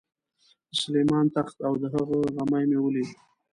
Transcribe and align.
د 0.69 0.71
سلیمان 0.81 1.25
تخت 1.35 1.57
او 1.67 1.73
د 1.81 1.83
هغه 1.93 2.15
غمی 2.35 2.63
مې 2.69 2.79
ولید. 2.81 3.09